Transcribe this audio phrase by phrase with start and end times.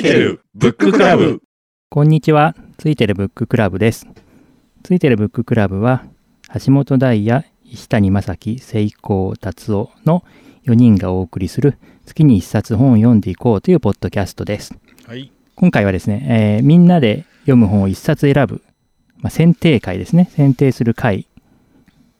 [0.00, 1.42] いてるブッククラブ。
[1.90, 2.56] こんにちは。
[2.78, 4.06] ついてるブッククラブです。
[4.82, 6.04] ついてるブッククラブは、
[6.64, 10.24] 橋本大也、石谷正樹、聖光達夫の
[10.64, 11.76] 4人がお送りする
[12.06, 14.74] 月に1冊本を読んでいこうというポッドキャストです。
[15.06, 15.30] はい。
[15.54, 18.62] 今回はですね、えーみんなで読む本を1冊選ぶ、
[19.18, 20.30] まあ、選定会ですね。
[20.34, 21.26] 選定する会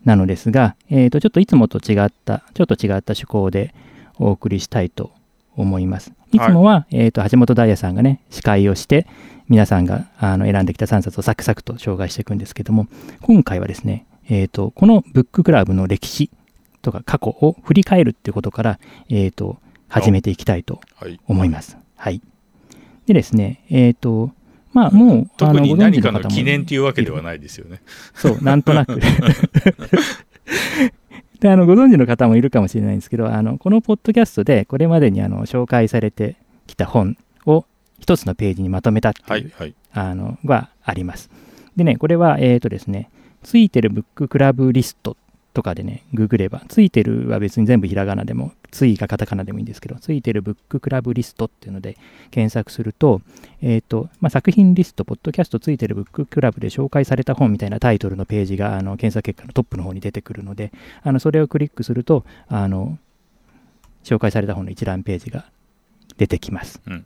[0.04, 3.74] なのですが、えーと、ちょっといつもと違った、ちょっと違った趣向で
[4.18, 5.12] お送りしたいと
[5.56, 6.12] 思います。
[6.32, 9.06] いつもは、えーと、橋本大也さんがね、司会をして、
[9.48, 12.86] 皆さんがあの選んできた3冊をサクサクと紹介していくんですけども、
[13.22, 16.30] 今回はですね、えーと、このブッククラブの歴史
[16.82, 21.18] とか過去を振り返るっていうことから、えーと、始めていきたいとはい。
[21.26, 21.76] 思います。
[21.96, 22.22] はい。
[23.06, 24.30] でですね、えっ、と、
[24.72, 27.82] まあ、もう、あ特に何かの記念っていうわけではないですよね。
[28.14, 29.00] そう、なんとなく。
[31.40, 37.16] で、あの、ご存知の方もいるかもしれないんですけど、あの、このポッドキャストで、これまでにあの紹介されてきた本
[37.46, 37.64] を
[37.98, 39.50] 一つのページにまとめたっていう、はい。
[39.58, 39.74] はい。
[39.92, 41.30] あの、はあります。
[41.76, 43.10] でね、これは、えっ、とですね、
[43.42, 45.16] ついてるブッククラブリスト
[45.52, 51.96] とかでね、ググれば、ついてるは別に全部ひらがなでも、ついがカタカナでもいいんですけど、ついてるブッククラブリストっていうので
[52.30, 53.20] 検索すると、
[53.60, 62.98] えっ、と、まあ、作品リスト、ポッドキャストついてるブッククラブで紹介された本みたいなタイトルのページが、あの、検索結果のトップの方に出てくるので、あの、それをクリックすると、あの、
[64.04, 65.46] 紹介された本の一覧ページが
[66.16, 66.80] 出てきます。
[66.86, 67.04] うん。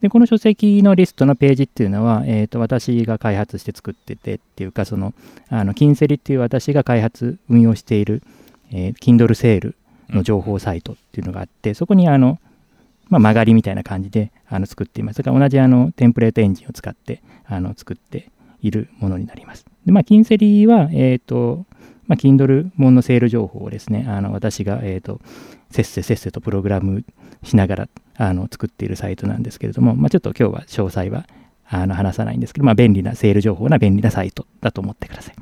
[0.00, 5.12] で、この書籍のリストのページっていうのは、えー、と私が開発して作っててっていうか、その、
[5.48, 8.22] あの、キンセリっていう私が開発、運用している、
[8.70, 9.76] えー Kindle セール
[10.10, 12.38] の情報サイトっていうのがあって、そこにあの、
[13.08, 15.18] まあ、曲がりみたいな感じであの作っています。
[15.18, 18.30] だから同じあのテンプレートエンジンを使ってあの作って
[18.62, 19.64] いるものになります。
[19.86, 21.64] で、まあ、キンセリは、えっ、と、
[22.06, 25.20] まあ、Kindle 本のセール情報をですね、あの私が、えっ、と、
[25.70, 27.04] せっせせっせとプログラム
[27.42, 27.88] しながら
[28.18, 31.26] あの作っているサイトなんですけれども、まあ、ちょっと今日は詳細は
[31.70, 35.34] あの話さないんですけど、まあ、便利なセール情報な便利なサイトだと思ってください。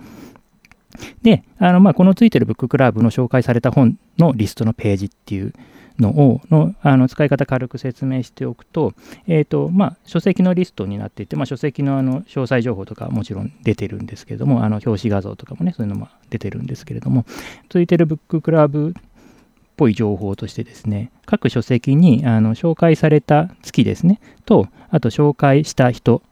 [1.22, 5.52] で、あのまあこのついてるブッククラブの紹介された本のリストのページっていう
[5.98, 8.92] のをのあの使い方軽く説明しておくと、
[9.26, 17.24] えーとまあ、書籍のリストになっていて、まあ、書籍のあの詳細情報とかもちろん出てるんですけれども、あの表紙画像とかもね、そういうのも出てるんですけれども、
[17.68, 18.94] ついてるブッククラブ
[19.76, 26.22] ぽい情報としてですね、各書籍にあの紹介された月ですね、と、あと紹介した人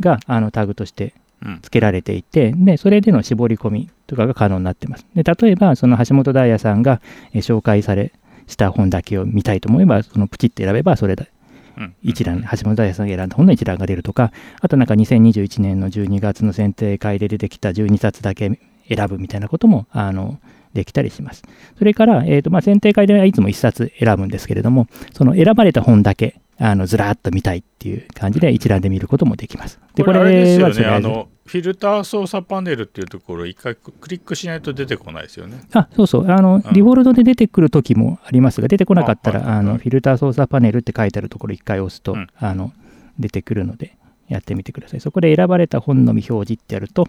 [0.00, 1.14] があのタグとして
[1.44, 1.58] うん。
[1.62, 5.06] 付けられていて、で、それでの絞り込みとかが可能になってます。
[5.14, 7.00] で、例えば、その橋本大也さんが
[7.32, 8.12] えー紹介され
[8.46, 11.30] した本だけを見たいと思えば、そのプチって選べば、それで
[11.76, 11.94] うん。
[12.02, 20.38] 一覧、橋本大也さんが選んだ本の一覧が出るとか、あとなんか2021年の12月の選定会で出てきた12冊だけ選ぶみたいなことも、あの、
[20.74, 21.42] できたりします。
[21.78, 29.78] それから、えーとまあ、選定会ではいつも1冊選ぶんですけれども、その選ばれた本だけ、あのずらーっと見たいっていう感じで一覧で見ることもできます。
[29.94, 30.86] で、これあれですよね。
[30.86, 35.60] あの、フィルター操作パネルっていうところを一回クリックしないと出てこないですよね。
[35.72, 36.30] あ、そうそう。
[36.30, 42.72] あの、んデフォルトで出てくる時もありますが、出てこなかったら、ああの、フィルター操作パネルって書いてあるところ一回押すと、うんあの、
[43.18, 43.96] 出てくるので、
[44.28, 45.00] やってみてください。
[45.00, 47.06] そこで選ばれた本のみ表示ってやると、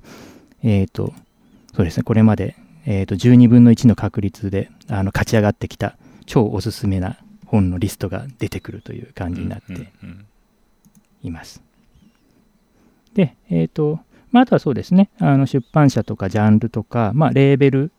[0.64, 1.14] えっ、と、
[1.80, 5.96] そうですね、これまで、えっ、と、12分の1の確率で、あの、勝ち上がってきた
[6.26, 10.26] 超おすすめな本のリストが出てくるという感じになって、うんうん
[11.24, 11.64] います。
[13.14, 14.02] で、えっ、と、
[14.32, 17.92] まあ、あとはそうですね、あの出版社とかジャンルとか、まあ、レーベル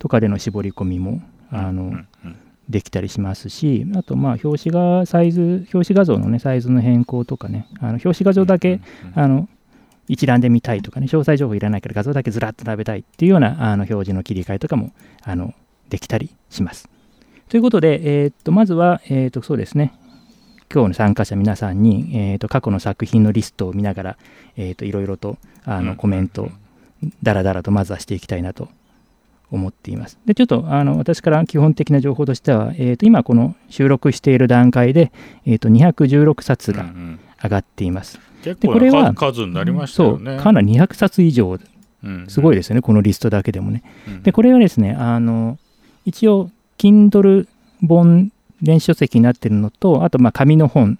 [0.00, 2.36] とかでの絞り込みも、あの、うんうん。
[2.68, 8.74] できたりしますし、あと、まあ、表紙がサイズ、表紙画像のね、サイズの変更とかね、あの表紙画像だけ、
[9.04, 9.18] うんうん。
[9.20, 9.48] あの、
[10.10, 15.54] 一覧で見たいとかね、詳細情報いらないから画像だけずらっと並べたいっていうようなあの表示の切り替えとかもあの
[15.88, 16.88] できたりします。
[17.48, 19.94] ということで、えーっとまずは、えーっとそうですね、
[20.72, 24.18] 今日の参加者皆さんに、えーっと過去の作品のリストを見ながら、
[24.56, 26.50] えといろいろとあうんのコメントを
[27.22, 28.68] だらだらとまずはしていきたいなと
[29.52, 30.18] 思っています。
[30.26, 35.12] で、ちょっとあの私から基本的な情報としては、えーっと今この収録している段階で、
[35.46, 36.92] えーっと216冊が
[37.42, 38.18] 上がっています。
[38.42, 40.32] 結構これはな数になりましたよね。
[40.36, 41.58] そう、かなり200冊以上、
[42.28, 43.82] すごいでですよね、このリストだけでもね。
[44.06, 45.58] すで、これはですね、あの、
[46.04, 47.46] 一応、Kindle
[47.86, 48.32] 本、
[48.62, 50.98] 電子書籍になってるのと、あと、まあ、紙の本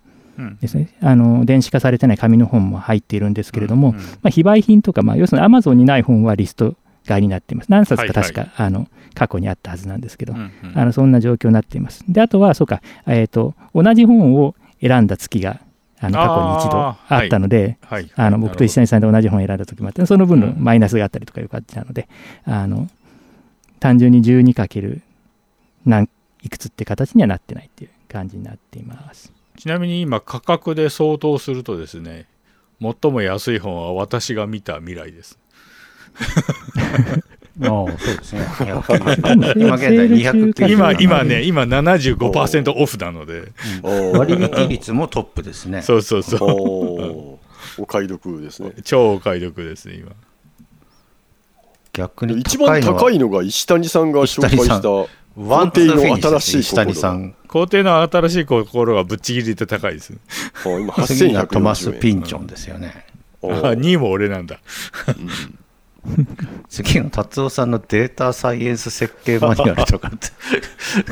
[0.60, 7.70] ですね、あの、電子化されてない紙の本も入っているんですけれども、まあ、非売品とか、まあ、要するに Amazon にない本はリスト外になっています。
[7.70, 10.34] 何冊か確か、あの、過去にあったはずなんですけど、
[10.74, 12.04] あのそんな状況になっています。
[12.08, 15.60] で、あとは、そうか、えっ、と、同じ本を選んだ月が、
[16.00, 20.56] あの過去に一度あったので、はい、あの僕と石谷さんで同じ本を選んだ時もあって、その分のうん。
[20.58, 22.08] マイナスがあったりとかいう感じなので、
[22.44, 22.88] あの
[23.80, 25.00] 単純に 12×
[25.84, 26.08] 何
[26.42, 29.32] いくつって形にはなってないっていう感じになっています。
[29.60, 32.26] ちなみに今価格で相当するとですね
[32.80, 35.38] 最も安い本は私が見た未来です
[37.62, 38.46] ああ、そうですね。
[38.64, 43.52] 今今現在290今今ね今75%オフなので。
[43.82, 45.82] お割引率もトップですね。
[45.82, 46.40] そうそうそう。
[46.40, 47.38] お
[47.78, 48.72] お買い得ですね。
[48.84, 50.12] 超お買い得ですね今。
[51.92, 54.88] 逆に一番高いのは高いのが石谷さんが紹介した
[55.36, 57.34] ワンツーフィニッシュです新しい石谷さん。
[57.46, 60.14] 皇帝の新しい心がぶっちぎりで高いです。
[60.64, 63.06] あ今次がトマス・ピンチョン8140円ですよね。
[63.42, 64.60] おあ2位も俺なんだ
[66.68, 70.28] 次の達夫さんのデータサイエンス設計マニュアルとかって。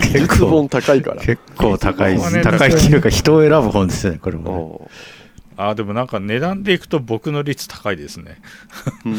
[0.00, 1.20] 結結構本高いから。
[1.20, 2.43] 結構高いね。
[2.43, 4.56] 高いっていうか人を選ぶ本ですよねこれもね。
[4.56, 4.90] お
[5.61, 8.40] あでもなんか値段でいくと僕の率高いですね、
[9.05, 9.12] うん。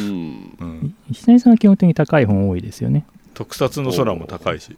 [0.59, 3.05] うん、石谷さんは基本的に高い本多いですよね。
[3.33, 4.77] 特撮の空も高いし。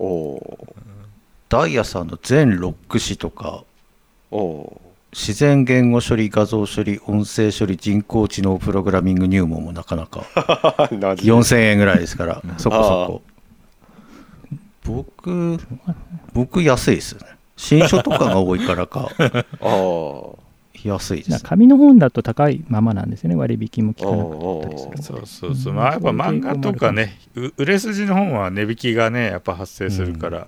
[0.00, 0.58] お
[1.48, 3.62] ダイヤさんの全ロック誌とか。
[4.32, 4.80] お
[5.12, 10.20] 自然言語処理画像処理音声処理人工知能プログラミング入門もなかなか。
[10.92, 12.42] なぜ4000円ぐらいですから。
[12.58, 13.22] そこそこ。
[14.84, 15.58] 僕
[16.32, 17.26] 僕安いですよね。
[17.56, 19.10] 新書とかが多いからか。
[19.18, 20.50] ああ。
[20.88, 21.44] 安いです。
[21.44, 25.02] 紙の本だと高いままなんですよね、割引も効かなかったりする。
[25.02, 30.46] そうそうそう、うんまあやっぱ漫画とかねう売れ筋の本は値引きがねやっぱ発生するから、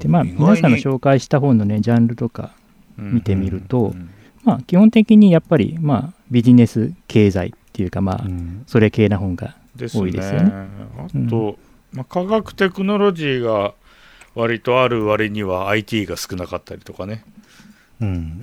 [0.00, 2.52] で、まあ、皆さんの紹介した本のね、ジャンルとか
[2.98, 3.14] うん。
[3.14, 4.10] 見てみると、うん
[4.44, 8.64] まあ、基本的にやっぱり、まあ、ビジネス経済っていうか、まあう、ん。
[8.66, 10.52] それ系な本が多いですよね。
[10.98, 11.58] あと、
[11.92, 13.74] まあ、科学テクノロジーが
[14.34, 17.24] 割とある割には IT が少なかったりとかね、
[18.00, 18.42] うん。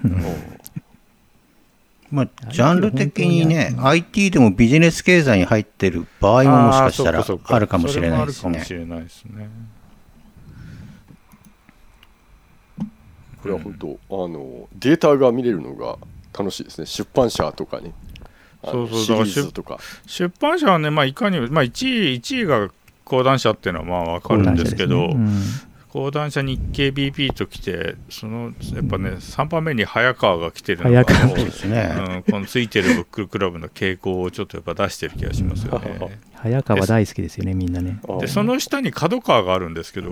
[2.10, 8.74] まあ、ジャンル的にね、IT でもビジネス経済に入ってる場合ももしかしたらあるかもしれないですねそれもあるかもし。
[8.74, 9.50] れないですね
[13.42, 15.98] これは本当、あのデータが見れるのが
[16.38, 16.86] 楽しいですね。
[16.86, 17.94] 出版社とかね。
[18.64, 19.26] あのそうそう。
[19.26, 19.80] シリーだからズとか。
[20.06, 22.70] 出版社はね、まあ、いかにも、まあ、1位1位が
[23.12, 25.10] 講談社っていうのはまあ分かるんですけど
[25.90, 31.44] 講談社日経 BP ときてそのやっぱね3番目に早川が来てるの早川がね。
[32.16, 36.20] うん、このついてるブッククラブの傾向をちょっとやっぱ出してる気がしますよね。
[36.46, 38.00] うん早川大好きですよね、みんなね。
[38.10, 40.12] あでその下に角川があるんですけど、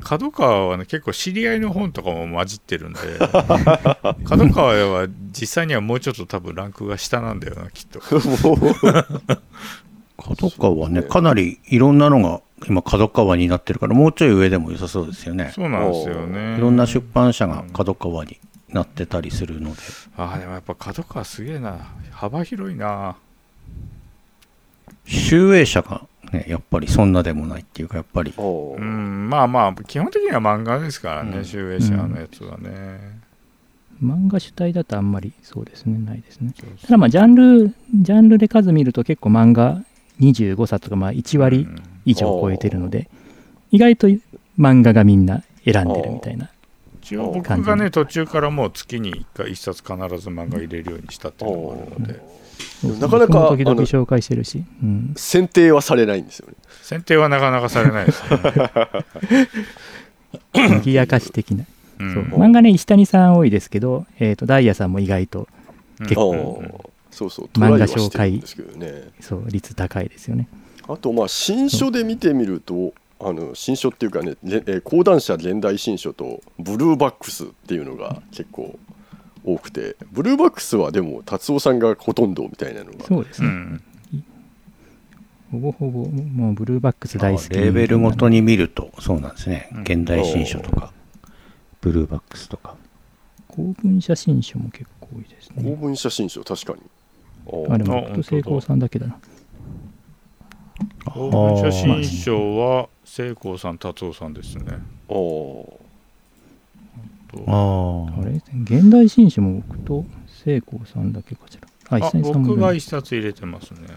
[0.00, 2.98] 角川はね結構知り合いの本とかも混じってるんで
[4.24, 8.00] 角川は実際にはもうちょっと多分ランクが下なんだよなきっと。
[10.16, 15.52] 角川はね、かなりいろんなのが今、角川になってるから、もうちょい上でも良さそうですよね。
[15.54, 16.56] そうなんですよね。
[16.56, 18.38] いろんな出版社が角川に
[18.70, 19.82] なってたりするので。
[20.16, 21.78] あーでもやっぱ角川すげえな
[22.10, 23.16] 幅広いな。
[25.06, 28.34] 集英社がね、やっぱりそんなでもないっていうか、やっぱり。
[28.36, 33.24] うんまあまあ基本的には漫画ですからね、うん集英社のやつはね。
[34.02, 36.52] 漫画主体だとあんまりそうですね、ないですね。
[36.58, 39.82] そうそうただまあ、ジャンル、ジャンルで数見ると結構漫画
[40.20, 43.08] 25冊とか、まあ1割うん以上超えてるので、
[43.72, 44.06] 意外と
[44.58, 46.50] 漫画がみんな選んでるみたいな。
[47.06, 52.36] 一応僕がね途中からもう月に1回1冊必ず漫画入れるようにしたっていうのもあるので。
[52.98, 54.64] なかなか時々紹介してるし。
[54.82, 55.12] うん。
[55.16, 56.54] 選定はされないんですよね。
[56.82, 58.38] 選定はなかなかされないですね。
[60.82, 61.64] 賑やかし的な。
[62.00, 62.14] うん。
[62.14, 62.24] そう。
[62.40, 65.46] 漫画ね、石谷さん多いですけど、えー、とダイヤさんも意外と
[66.00, 67.46] 結あ構ーそうそう。
[67.54, 69.02] 漫画トライはしてるんですけどね。
[69.20, 70.48] そう率高いですよね。
[70.88, 78.78] あとまあ新書で見てみるとあの新書っていうかねれえー講談社現代新書とブルーバックスっていうのが結構
[79.44, 83.48] 多くてブルーバックスはでも達夫さんがほとんどみたいなのがそうですね。
[83.48, 83.82] うん
[85.52, 87.50] ほぼほぼ、もうブルーバックス大好き。
[87.50, 89.80] レーベルごとに見ると、そうなんですねうん。
[89.82, 90.92] 現代新書とか、
[91.80, 92.74] ブルーバックスとか。
[93.46, 95.76] 公文写真書も結構多いです公ね。
[95.76, 96.80] 文写真書確かに
[97.70, 99.18] ああ、でーも、北成功さんだけだな。
[101.04, 104.78] 公文写真賞は聖光さん達夫さんですね。
[105.08, 105.72] あー
[107.46, 111.98] ああれ現代新書も僕と聖光さんだけかしら。
[111.98, 113.88] あ、あ僕が一冊入れてますね。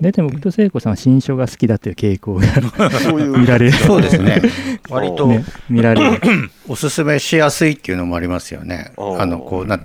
[0.00, 3.72] 大体僕と聖子さんは新書が好きだという傾向がそういう見られる。
[3.72, 4.42] そうですね。
[4.90, 6.20] 割とね、見られる。
[6.68, 8.92] おすすめしやすいっていうのもありますよね。
[8.98, 9.80] あの、こう、な、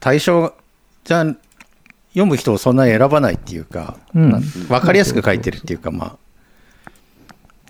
[0.00, 0.54] 対象
[1.04, 1.38] じゃん
[2.08, 6.16] 読む人をそんなに選ばないっていうか、うんなわかりやすく書いてるっていうか、ま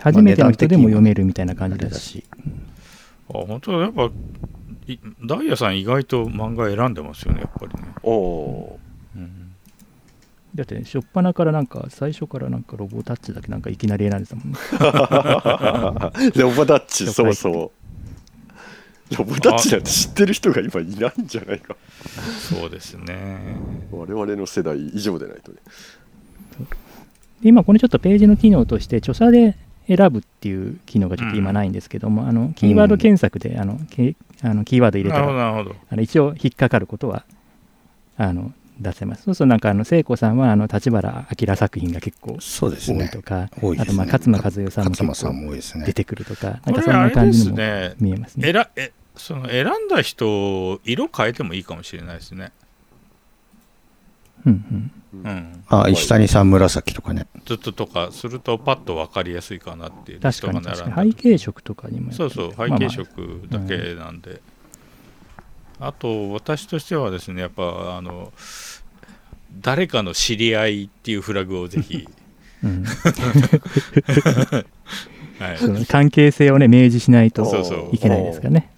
[0.01, 2.25] 初めての人でも読めるみたいな感じだし。
[3.29, 4.11] あ本当だやっぱ
[4.87, 7.89] いダイヤさん意外と漫画選んでますよねやっぱりね。
[8.03, 9.53] おーうん
[10.55, 14.59] だって、初っ端からなんか、最初からなんかロボタッチだけなんかいきなり選んでたもんね。
[16.41, 17.71] ロボタッチそうそう
[19.15, 21.77] ロボタッチなんて知ってる人が今いないんじゃないか
[22.41, 23.39] そうですね
[23.93, 25.59] 我々の世代以上でないとね
[27.41, 29.57] で今これちょっとページの機能として著者で
[29.89, 35.77] 選ぶっていう機能がちょっと今ないんですけども、あのキーワード検索であの、けあのキーワード入れなるほどたらなるほど。
[35.91, 37.25] あの一応引っかかることは
[38.17, 39.23] あの出せます。
[39.23, 43.09] そうするとなんかあの聖子さんはあの立花明作品が結構多いそうですね。
[43.09, 43.93] とか、多いですね。
[43.93, 45.87] あとまあ勝間和代さんも結構も多いですね。
[45.87, 47.95] 出てくるとかなんかそんな感じのもね。
[48.01, 48.49] 見えますね。
[48.49, 52.53] えらえその選んだ人色変えてもいいかもしれないですね。
[54.45, 54.93] うんうん
[55.25, 55.65] うん。
[55.69, 57.27] あ石谷さん紫とかね。
[57.45, 60.21] ずっととかするとパッと分かりやすいかなっていう。
[60.21, 64.41] 確かに人が確かに背景色とかにもそうそう背まあまあ景色だけなんで、
[65.81, 68.33] あと私としてはですねやっぱあの
[69.61, 72.07] 誰かの知り合いっていうフラグをぜひ、
[72.63, 72.85] うん。
[75.39, 77.89] はい、その関係性をね明示しないとそうそう。
[77.93, 78.73] いけないですからね。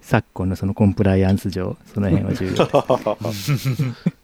[0.00, 3.74] 昨今のそのコンプライアンス上その辺は重要です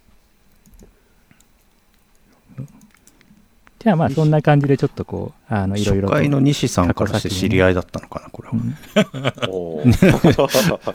[3.79, 8.55] じゃあまあそんな感じでちょっとこうあのいろいろと初回の西さんからして知り合いだったのかなこれは、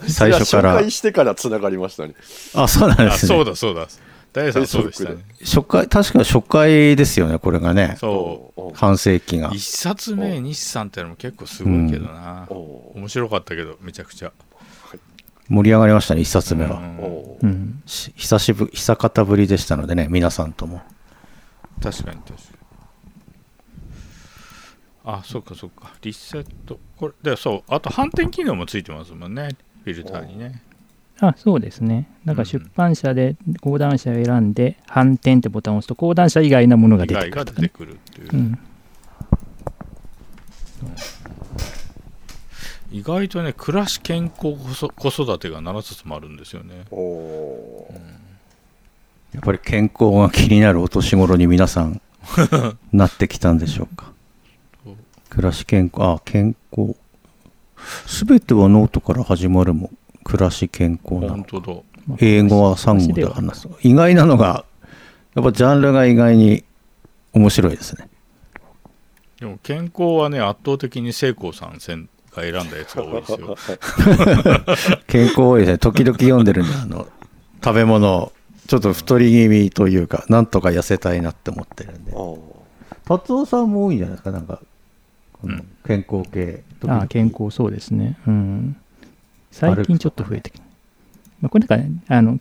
[0.06, 0.74] 最初から。
[0.74, 2.14] 紹介してからつながりましたね。
[2.54, 3.28] あそうなんであすね。
[3.28, 3.88] そうだそうだ。
[4.34, 7.96] 大さんそうでしたね初回確か初回ですよねこれがね。
[8.00, 9.50] そおー半世紀が。
[9.50, 12.92] う一冊目西さんってのも結構すごいけどな、お。
[12.96, 14.32] ー面白かったけどめちゃくちゃ、
[15.48, 16.80] 盛り上がりましたね一冊目は、
[17.42, 17.80] うん。
[17.86, 20.82] し久しぶり久方ぶりでしたのでね皆さんとも。
[21.80, 22.38] 確かに確かに
[25.04, 25.92] あそうかそうか。
[26.02, 26.78] リセット。
[26.96, 27.62] これでそう。
[27.68, 29.50] あと反転機能もついてますもんね。
[29.84, 30.62] フィルターにね。
[31.20, 32.08] あそうですね。
[32.24, 37.36] だから出版社で講談社を選んで反転ってボタンを押すと講談社以外のものが出てくるね。
[37.36, 38.58] が出てくるっていう、うん。
[42.90, 46.86] 意外とね暮らし健康子育てが7冊もあるんですよね。
[46.90, 47.94] おー。
[49.34, 52.00] やっぱり健康が気になるお年頃に皆さん
[52.92, 54.13] なってきたんでしょうか
[55.34, 56.94] 暮らし健康あ健康。
[58.06, 59.90] すべてはノートから始まるも
[60.22, 61.28] 暮らし健康なの。
[61.28, 61.72] 本当だ。
[62.06, 64.64] まあ英語は3語で話す意外なのが
[65.34, 66.62] やっぱジャンルが意外に
[67.32, 68.08] 面白いですね。
[69.40, 73.56] でも健康はね圧倒的に聖光さんせんが選んだやつが多いですよ。
[75.08, 75.78] 健康多いですね。
[75.78, 77.08] 時々読んでるんであの
[77.64, 78.30] 食べ物
[78.68, 82.12] ちょっと太り気味というかなんとか痩せたいなって思ってるんで。
[83.06, 84.30] 達夫さんも多いんじゃないですか？
[84.30, 84.60] なんか
[85.86, 86.62] 健康系。
[86.80, 88.18] 時あ々あ健康そうですね。
[88.26, 88.76] うん。
[89.50, 90.66] 最近ちょっと増えてきて、
[91.40, 92.40] まあ、これなんかねあの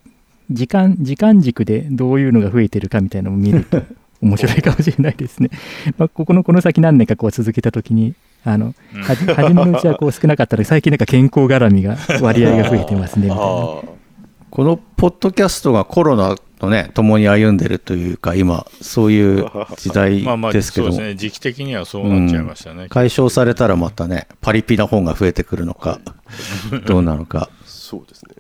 [0.50, 3.82] 時間時間軸でどういうのが増えてるかみたいなのを見ると
[4.22, 5.50] 面白いかもしれないですね。
[5.98, 13.46] まあ、ここのこの先何年かこう続けたときにあの初めのうちはこう少なかったら最近なんか健康絡みが割合が増えてますねみたいな。
[13.46, 21.16] このポッドキャストがコロナとね共に歩んでるというか今そういう時代 まあまあですけどそうですね。
[21.16, 26.00] 時期的にはそうなっちゃいましたね、解消されたらまたねパリピな本が増えてくるのか
[26.88, 27.50] どうなのか。
[27.66, 28.36] そうですね。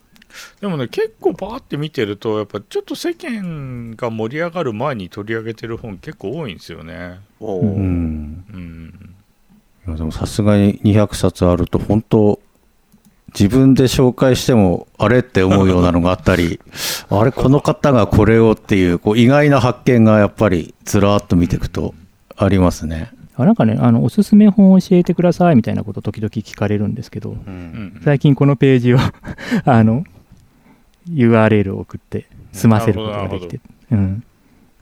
[0.61, 7.19] でもね結構バーって見てるとやっぱちょっと世間が盛り上がる前に取り上げてる本結構多いんですよね。
[7.41, 8.45] うん。
[8.53, 9.15] うん。
[9.85, 12.39] いやでもさすがに200冊あると本当
[13.37, 16.59] 自分で紹介してもあれって思うようなのがあったり
[17.09, 21.95] あれこの方がこれをっていうこう意外な発見がやっぱりずらーっと見ていくと
[22.35, 23.11] ありますね。
[23.35, 27.99] あなんかねあのおすすめ本を教えてくださいみたいなこと時々聞かれるんですけどうん。
[28.03, 28.97] 最近このページを
[29.65, 30.03] あの
[31.09, 33.59] URL を送って済ませることができて、
[33.91, 34.23] うん、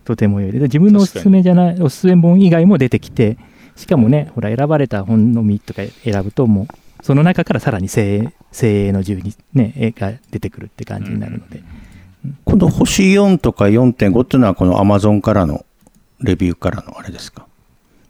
[0.04, 0.52] とても良い。
[0.52, 3.38] でで自分のおすすめじゃないおすすめ本以外も出てきて
[3.78, 6.68] しかもねほら選ばれた本のみとか選ぶともう
[7.02, 11.64] その中からさらに精鋭精鋭の順にね絵が出てくるって感じになるので、
[12.44, 15.66] この星4とか4.5っていうのはこの Amazon からの
[16.20, 17.48] レビューからのあれですか？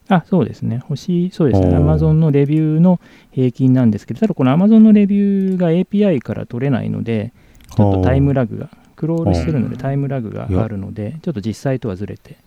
[0.10, 0.79] あそうですね。
[0.79, 1.67] 星そうですね。
[1.67, 1.98] おー。
[1.98, 3.00] Amazon のレビューの
[3.31, 7.31] 平均なんですけどただこの Amazon のレビューが API から取れないので
[7.75, 12.38] ちょっとタイムラグがクロールしてるのでタイムラグがあるのでちょっと実際とはずれて。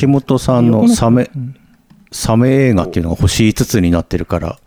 [0.00, 1.56] 橋本さんのサメうん。
[2.12, 4.58] サメ映画っていうのが星5つになってるから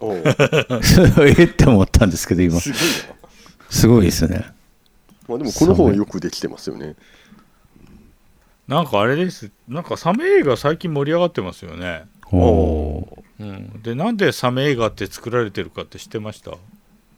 [1.38, 2.58] えって思ったんですけど今。
[2.60, 2.78] すごい
[3.70, 4.38] すごいですね。
[4.38, 4.44] な、
[5.28, 6.96] まあ、でもこの本はよくできてますよね。
[8.66, 9.50] なんかあれです。
[9.68, 13.22] なんかサメ映画最近盛り上がってますよね、おー。
[13.40, 16.52] うん、でなんでサメ映画って作られてるかって知ってました？
[16.52, 16.54] い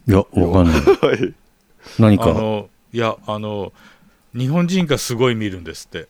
[0.07, 0.81] やわかんない。
[1.01, 1.35] はい。
[1.99, 2.31] 何か。
[2.31, 3.73] あのいやあの
[4.35, 6.09] 日本人がすごい見るんですって。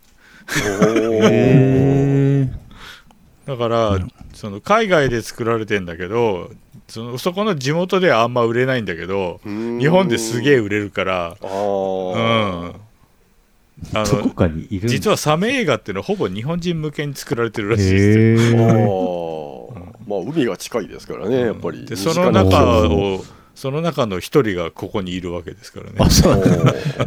[0.57, 2.51] へ
[3.53, 3.99] だから、
[4.33, 6.51] その海外で作られてんだけど
[6.89, 11.41] そのそこの地元ではあんま売れないんだけど日本ですげえ売れるからあうん。
[11.43, 12.75] ー
[13.95, 14.89] あどこのかにいるんだ。
[14.89, 19.75] 実はサメ映画っていうのはほぼ日本人向けに作られてるらしいですよ。
[20.07, 21.85] まあ海が近いですからねやっぱり。
[21.85, 23.23] でその中を
[23.55, 25.97] その中の一人がここにいるわけですからね。
[25.99, 26.41] あそうなん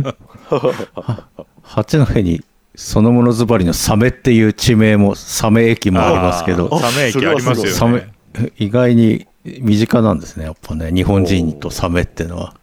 [0.03, 0.15] だ。
[0.51, 1.35] おー。
[1.63, 2.43] 八戸に
[2.77, 8.13] そのものズバリのサメっていう地名もサメ駅もありますけどサメ駅ありますサメよね
[8.57, 10.91] 意外に身近なんですねやっぱね。
[10.91, 12.55] 日本人とサメっていうのは。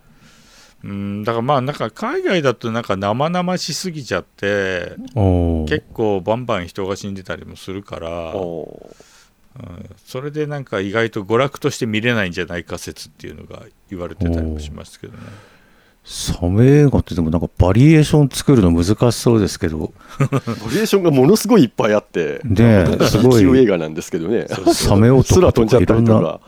[0.84, 8.90] うんだからまあなんか海外だとなんか生々しすぎちゃって結構バンバン人が死んでたりもするから、お
[9.54, 15.20] うんそれでなんか意外と娯楽として見れないんじゃないか説っていうのが言われてたりもしますけどね
[16.04, 19.92] サメ映画ってでもなんかバリエーション作るの難しそうですけど。
[20.18, 20.30] ー
[20.64, 23.58] バリエーションがものすごいいっぱいあってねえすごい。
[23.60, 24.46] 映画なんですけどね。
[24.74, 26.40] サメ男空飛んじゃったりとか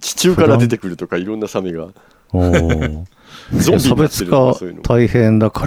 [0.00, 1.88] 地中から出てくるとかいろんなサメが。
[2.34, 3.06] お ン
[3.52, 5.66] ビ差別化大変だか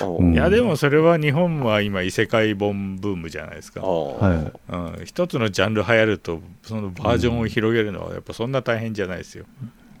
[0.00, 0.06] ら。
[0.06, 0.34] うん。
[0.34, 3.80] いやでもそれは日本は今異世界本ブームじゃないですか。
[3.80, 4.72] はい。
[4.98, 9.44] うん、一つのジャンル流行るとそのバージョンを広げるのはやっぱそんな大変じゃないですよ。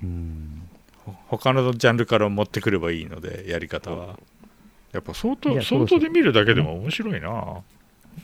[0.02, 0.06] ほ
[1.38, 4.18] 他のジャンルから持ってくればいいのでやり方は。
[4.92, 7.62] やっぱ相い当相当で見るだけでも面白いな。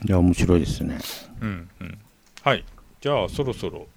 [0.05, 0.97] いや面白いですね。
[1.41, 1.97] うんうん。
[2.43, 2.65] はい。
[2.99, 3.87] じゃあそろそろ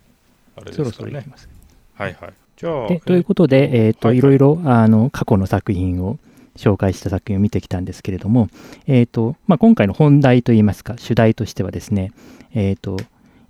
[0.57, 0.91] あれですかね。
[0.93, 1.49] そろそろいきます。
[1.95, 2.33] はいはい。
[2.57, 4.19] じゃあでということで、えーとはい。
[4.19, 6.19] いろいろあの過去の作品を
[6.57, 8.49] 紹介した作品を見てきたんですけれども、
[8.87, 12.13] えーとまあ、今回の本題といいますか主題としてはですね、
[12.55, 12.99] えー、と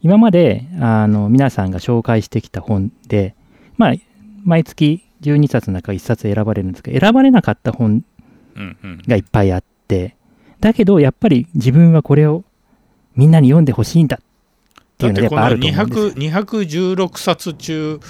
[0.02, 3.34] 今まであの皆さんが紹介してきた本で、
[3.76, 3.94] まあ、
[4.44, 8.04] 毎月12冊の中1冊選ばれるんですが選ばれなかった本
[9.06, 10.16] がいっぱいあって
[10.60, 12.44] だけどやっぱり自分はこれを
[13.16, 14.24] みんなに読んでほしいんだっ
[14.98, 16.10] ていうのがやっぱあると思うんですよ。
[16.12, 18.00] 200 216冊中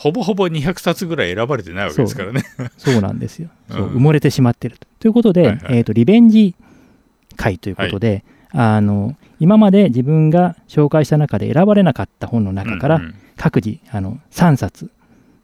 [0.00, 2.42] ほぼほぼ200冊ぐらい選ばれてないわけですからね。
[2.78, 3.02] そう。
[3.02, 3.50] なんですよ。
[3.68, 4.86] そううん埋もれてしまっていると。
[4.98, 5.60] ということで、はいはい。
[5.78, 6.54] えーとリベンジ
[7.36, 13.02] 会ということで、あの今まで自分が紹介した中で選ばれなかった本の中から
[13.36, 14.90] 各自あの3冊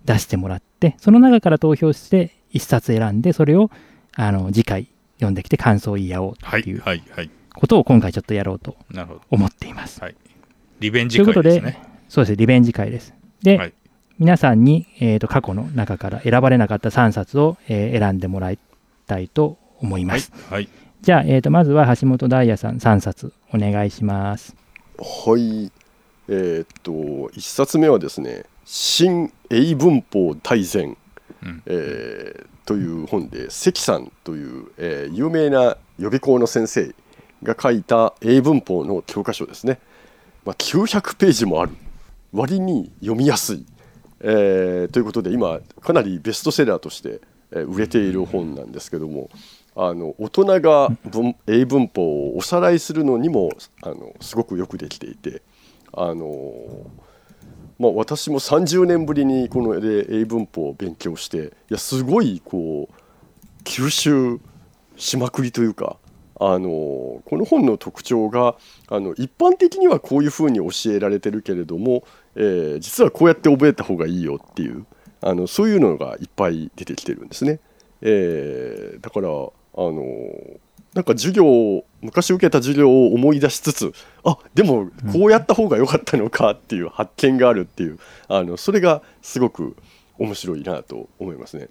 [0.07, 3.71] 出してもらってその中から投票して1冊選んでそれを
[4.15, 7.31] あの次回読んできて感想を言い合おうはいというはいはい。
[7.55, 9.21] ことを今回ちょっとやろうとなるほど。
[9.31, 10.01] 思っています。
[10.81, 11.83] リベンジということで会ですね。
[12.09, 13.15] そうですリベンジ会です。
[13.43, 13.73] で、はい
[14.19, 18.59] 皆さんに、えー、と過去の中から選ばれなかった3冊を、えー選んでもらい
[19.07, 20.33] たいと思いまはいす。
[20.49, 20.69] はい。
[21.03, 24.57] じゃあ、えー、とまずは橋本大也さん3冊お願いします。
[24.99, 25.71] はい
[26.29, 30.97] えーっと1冊目はですね「新英文法大全」
[31.43, 31.63] うん。
[31.67, 36.95] えーという本で関さんという、えー有名な予備校の先生
[37.45, 39.79] が書いた英文法の教科書ですね、
[40.45, 41.73] まあ、900ページもある。
[42.33, 43.65] 割に読みやすい、
[44.21, 47.21] えーということで今かなりベストセラーとして、
[47.53, 49.31] えー売れている本なんですけども
[49.77, 53.51] あの大人が文英文法をおさらいするのにも
[53.83, 55.43] あのすごくよくできていて
[55.93, 56.91] あの
[57.79, 64.41] まあ、私も30年ぶりにこの英文法を勉強していやすごいこう吸収
[64.97, 65.97] しまくりというか
[66.39, 68.57] あのこの本の特徴が
[68.89, 74.85] あの一般的にはこういうふうに教えられてるけれども、えー実はこうやって覚えた方がいいよっていう
[75.23, 77.61] あのそういうのがいっぱい出てきてるんですね。
[78.03, 80.03] えーだからあの
[80.97, 83.93] なんか授業を昔受けた授業を思い出しつつ
[84.25, 89.77] あでもこうやった方が良かったのかっていう発見があるっていうあのそれがすごく
[90.19, 91.69] 面白いなと思いますね。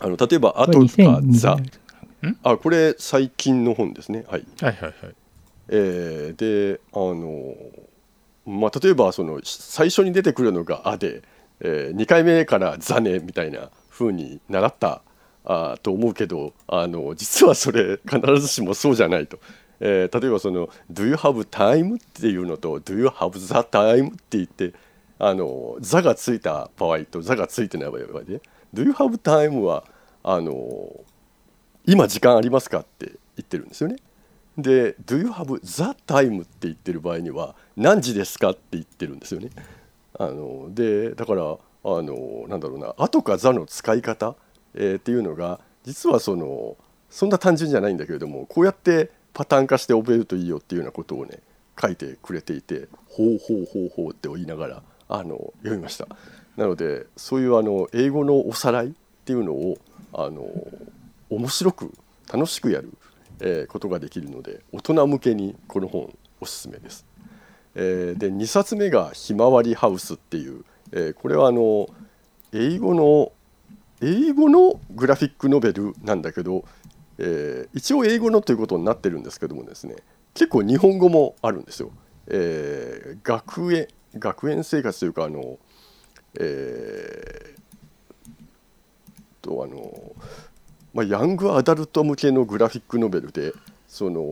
[0.00, 4.24] あの例えば「あことれかザ2020」あこれ最近の本ですね。
[4.28, 4.94] はいはいはいはい。
[5.68, 7.54] えーであの、
[8.46, 11.22] まあ、例えばその最初に出てくるのが「あ」で、
[11.60, 15.02] え2回目から「ザね」みたいな風に習った
[15.44, 19.38] あと思うけどあの実はそれ必ずしもそうじゃないと。
[19.80, 24.74] えー例えばその「Do you have time?」っていうのと「Do you have the time?」って言って
[25.18, 28.42] あの「座」がついた場合と「座」がついてない場合で
[28.74, 29.84] 「Do you have time?」は
[30.22, 31.00] あの
[31.86, 33.96] 今時間ありますかって言ってるんですよね。
[34.58, 39.48] で「Do you have the time?」って言ってる場合には「何時ですか?」って言ってるんですよね。
[40.18, 44.36] あのでだからあのなんだろうな「あ」とか「座」の使い方、
[44.74, 46.76] えーっていうのが実はその
[47.08, 51.38] そんな単純じゃないんだけれどもこうやってパターン化して覚えるといいよっていうようなことをね
[51.80, 56.06] 書いてくれていて「ほうほうほうほう」って言いながらあの読みました。
[56.56, 58.90] なのでそういうあの英語のおさらいっ
[59.24, 59.78] ていうのを
[60.12, 60.46] あの
[61.30, 61.92] 面白く
[62.32, 62.90] 楽しくやる
[63.40, 67.06] えーことができるので大人向けにこの本おすすめです。
[67.74, 71.88] えーで2冊目が「ひまわりハウス」っていう、えーこれはあの
[72.52, 73.32] 英語の
[74.02, 76.64] 英語のグラフィックノベルなんだけど、
[77.18, 79.96] えー一応英語のということになってるんですけどもですね
[80.34, 81.90] 結構日本語もあるんですよ。
[82.26, 85.58] えー学園学園生活というかあの、
[86.38, 87.60] えー
[89.42, 90.12] とあの
[90.92, 93.52] まあ、ヤングアダルト向けのグラフィックノベルで
[93.86, 94.22] その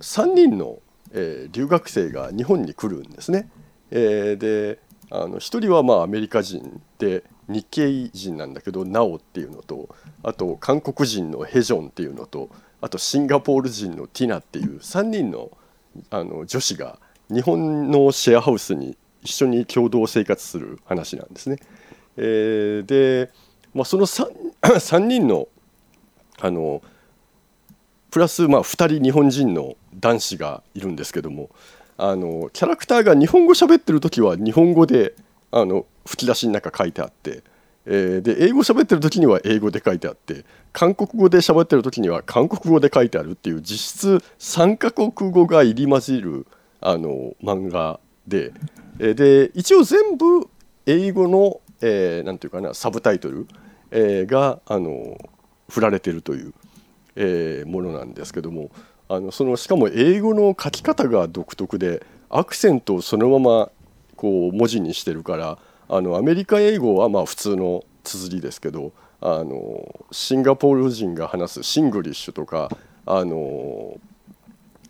[0.00, 0.78] 3人の、
[1.12, 3.48] えー留学生が日本に来るんですね。
[3.90, 4.78] えーで
[5.12, 9.88] あの1人はまあアメリカ人で日系人なんだけどナオっていうのと
[10.22, 12.48] あと韓国人のヘジョンっていうのと
[12.80, 15.50] あとシンガポール人のティナっていう3人の
[16.10, 21.56] あの女子が日本のシェアハウスに一緒に共同生活する話なんですね。
[22.16, 23.30] えーで、
[23.74, 24.26] まあ、その 3,
[24.62, 25.48] 3 人の
[26.40, 26.82] あの
[28.10, 31.50] プラスまあ2人日本人の男子がいるんですけども
[31.96, 35.14] あのキャラクターが日本語喋ってる時は日本語で
[35.52, 37.42] あの吹き出しの中書いてあって、
[37.86, 46.46] えーで英語喋ってる時には英語で書いてあって韓国語で喋ってる時には韓国語で書いてあるっていう実質3カ国語が入り混じる
[46.80, 48.52] あの漫画で、
[48.98, 50.48] えーで一応全部
[50.86, 53.46] 英語の、えーなんていうかなサブタイトル、
[53.90, 55.16] えーがあの
[55.68, 56.54] 振られてるという、
[57.16, 58.70] えーものなんですけども
[59.08, 63.70] あのそのしかも英語の書き方が独特でアクセントをそのまま
[64.16, 65.58] こう文字にしてるから
[65.90, 72.70] あのアメリカ英語はまあ普通の綴りですけどあのシンガポール人が話すシングリッシュとか
[73.04, 73.98] あの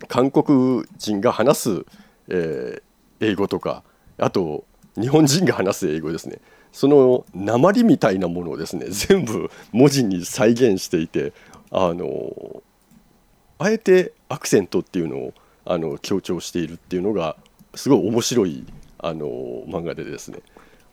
[0.07, 1.85] 韓国人が話す、
[2.29, 2.81] えー
[3.21, 3.83] 英語とか
[4.17, 4.65] あと
[4.99, 6.39] 日本人が話す英語ですね。
[6.73, 11.33] その訛りみたいなものをですね 全部文字に再現していて
[11.69, 12.63] あの
[13.57, 15.33] あえてアクセントっていうのを
[15.65, 17.37] あの強調しているっていうのが
[17.75, 18.65] すごい面白い
[18.97, 19.27] あの
[19.67, 20.39] 漫画でですね。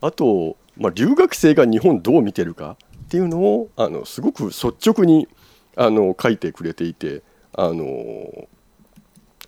[0.01, 5.29] あと、まあ、留学生が日本どう見てるかっていうのをあのすごく率直に
[5.77, 8.49] あの書いてくれていてあの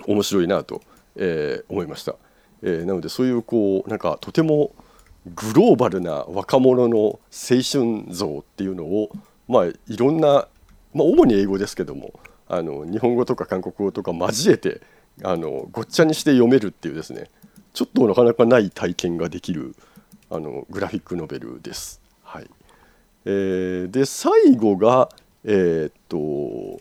[0.07, 0.83] 面白いなと、
[1.17, 2.15] えー思いました、
[2.63, 4.73] えーなのでそういうこうなんかとても
[5.27, 9.11] グローバルな若者の青春像っていうのを
[9.49, 10.49] まあいろんな、まあ、
[10.95, 14.81] 主に英語ですけどもあの日本語とか韓国語とか交えて
[15.23, 17.31] あのごっちゃにして読めるっていうですね
[17.75, 19.77] ちょっとなかなかない体験ができる
[20.31, 22.01] あのグラフィックノベルです。
[22.23, 22.49] はい
[23.25, 25.09] えーで最後が
[25.45, 26.81] えーっと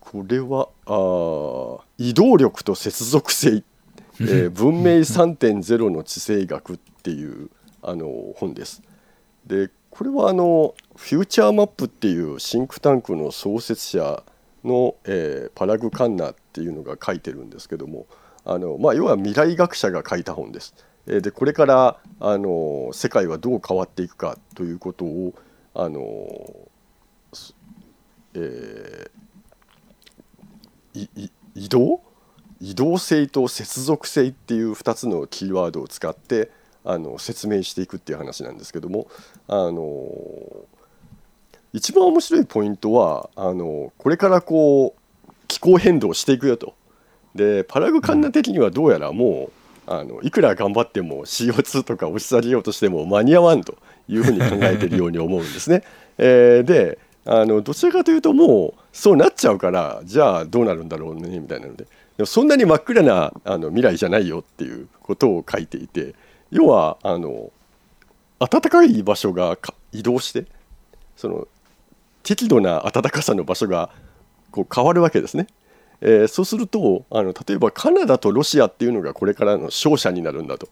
[0.00, 3.62] これはあー移動力と接続性、
[4.20, 7.50] えー文明3.0の地政学っていう
[7.82, 8.82] あの本です。
[9.46, 14.22] でこれはあのフューチャーマップっていうシンクタンクの創設者
[14.64, 18.06] の、えーパラグ・カンナっていうのが書いてるんですけども
[18.44, 20.74] あの、まあ、要は未来学者が書いた本です。
[21.06, 25.34] でこれからあの世界はどう変わっていくかということを
[25.74, 26.00] あの、
[28.34, 29.10] えー
[31.54, 32.00] 移動？
[32.60, 36.50] 移動性と接続性っていう2つのキーワードを使って
[36.84, 39.08] あの説明していくっていう話なんですけども
[39.48, 40.06] あの
[41.72, 46.74] 一番面白いポイントはあのこれからこう気候変動していくよと。
[47.34, 49.50] でパラグカンナ的にはどうやらも
[49.86, 55.82] うあのいくら頑張っても CO2 とか押し下げようとしても間に合わんというふうに考えているように思うんですね。
[56.18, 66.16] えーであのどちらかというともうそうなっちゃうからじゃあどうなるんだろうねみたいなのででもそんなに真っ暗なあの未来じゃないよっていうことを書いていて
[66.50, 67.52] 要はあの
[68.40, 69.56] 暖かい場所が
[69.92, 70.46] 移動して
[71.16, 71.46] その
[72.24, 73.90] 適度な暖かさの場所が
[74.50, 75.46] こう変わるわけですね。
[76.02, 80.68] えーそうするとあの例えばカナダとロシアっていうのがこれからの勝者になるんだと、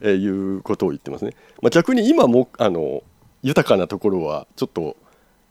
[0.00, 1.34] えーいうことを言ってますね。
[1.62, 3.02] まあ、逆に今もあの
[3.42, 4.96] 豊かなところはちょっと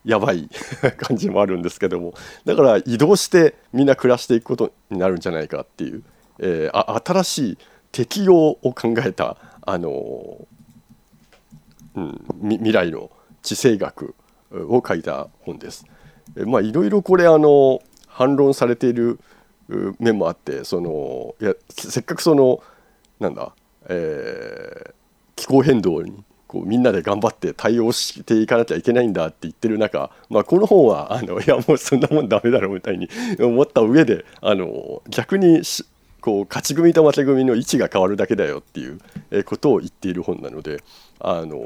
[0.04, 0.48] やばい
[0.98, 2.14] 感じもあるんですけども
[2.44, 6.02] だから移動してみんな暮らしていくことになるんじゃないかっていう、
[6.38, 7.58] えーあ新しい
[7.92, 10.46] 適用を考えたあの
[11.96, 13.10] うん、未来の
[13.42, 14.14] 地政学
[14.52, 15.84] を書いた本です。
[16.36, 17.80] えまあいろいろこれあの
[18.20, 19.18] 反論されている
[19.70, 22.62] う面もあってそのいやせせっかくその
[23.18, 23.54] なんだ、
[23.88, 24.94] えー
[25.36, 33.08] 気候変動にこうみんなで頑張って対応していかなきゃいけないんだって言ってる中、まあ、この本はあのいやもうそんなもんダメだろうみたいに
[33.40, 35.86] 思った上であの逆にし
[36.20, 40.84] こう勝ち組と負け組の位置が変わるだけだよっていうえーことを言っている本なので
[41.20, 41.56] あの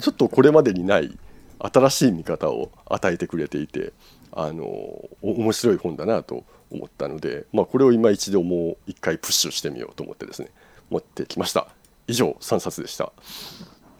[0.00, 1.16] ちょっとこれまでにない
[1.60, 3.92] 新しい見方を与えてくれていて
[4.32, 10.50] あの面白い本だなと思ったので、まあ、これを今一度もう一回プッシュしてみようと思ってですね
[10.88, 11.68] 持ってきました。
[12.06, 13.12] 以上3冊でした。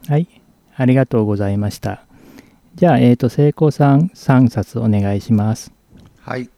[0.08, 0.26] はい。
[0.76, 2.04] ありがとうございました。
[2.74, 5.72] じゃあ、えっ、ー、と、聖子さん3冊お願いします。
[6.20, 6.44] はい。
[6.44, 6.50] じ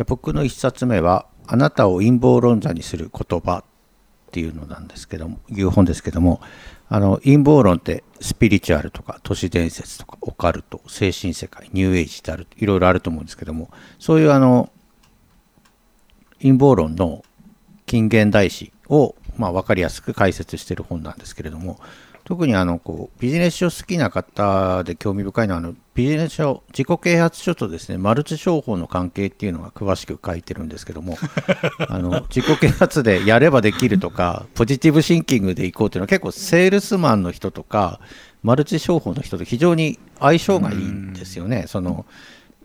[0.00, 3.64] ゃあ僕の1冊目はあなたを陰謀論者にする言葉
[4.28, 6.40] っていうのなんですけどもいう本ですけども
[6.90, 14.70] あの陰謀論ってスピリチュアルとか都市伝説とかオカルト精神世界ニューエイジってあるいろいろあると思うんですけどもそういうあの
[16.40, 17.24] 陰謀論の
[17.86, 21.80] 近現代史を、まあ、分かりやすく解説してる本なんですけれども
[22.28, 31.16] 特にあのこうビジネス書好きな方で興味深いのはあのビジネス書自己啓発書とですねマルチ商法の関係っていうのが詳しく書いてるんですけども
[31.88, 37.98] あの自己啓発でやればできるとかポジティブシンキングでいこうっていうのは結構セールスマンの人とか
[38.42, 41.64] マルチ商法の人と非常に相性がいいんですよね。
[41.66, 42.04] その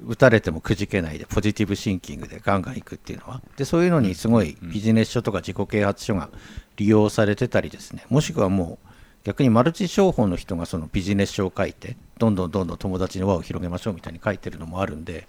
[0.06, 3.42] 打たれてもくじけないでポジティブシンキングでガンガンいくっていうのは。
[3.56, 6.30] でそういうのにすごいビジネス書とか自己啓発書が
[6.76, 8.06] 利用されてたりですね。
[8.10, 8.93] もしくはもう
[9.24, 15.28] 逆にマルチ商法の人がそのビジネス書を書いてどんどんどんどん友達の輪を広げましょうみたいに書いてるのもあるんで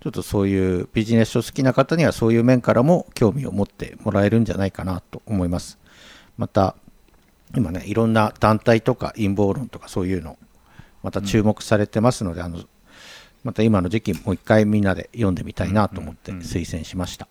[0.00, 5.78] ちょっとそういうビジネス書好きな方にはそういう面からも興味を持ってもらえるんじゃないかなと思います。
[6.38, 6.76] また
[7.56, 10.38] 今ねいろんな団体とか陰謀論とかそういうの
[11.02, 12.58] また注目されてますので、うん、あの
[13.44, 17.28] また今の時期もう一回みんなで読んでみたいなと思って推薦しました、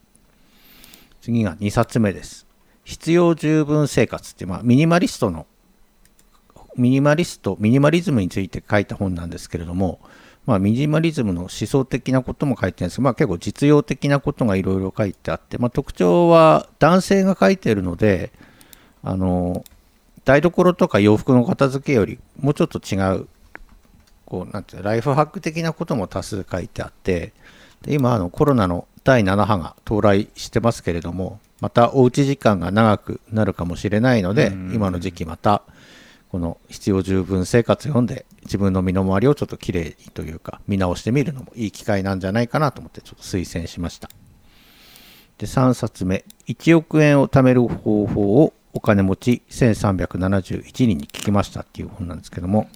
[1.21, 2.45] 次が2冊目です。
[2.83, 5.45] 必要十分生活ってまあ、ミニマリストの
[6.77, 9.99] ミニマリストミニマリズムについて書いた本なんですけれども、
[10.45, 18.31] まあ、ミニマリズムの思想的なことも書いてるんですけど、まあ、結構実用的なことがいろいろ書いてあって、まあ、特徴は男性が書いてるので
[19.03, 19.63] あの
[20.25, 23.27] 台所とか洋服の片付けよりもうちょっと違う
[24.25, 27.33] こうなんてライフハック的なことも多数書いてあって
[27.81, 35.63] で今あのコロナの第7波が到来してますけれどもまたおうち時間が長くなるかもしれないので今の時期また
[36.31, 44.09] この必要十分生活読んで自分の身の回りをちょっときれいにというか見直してみるのもいい機会なんじゃないかなと思ってちょっと推薦しました。
[45.37, 46.23] で3冊目。
[46.47, 52.69] 1億円を貯める方法をお金持ち1371人に聞きましたっていう本なんですけども、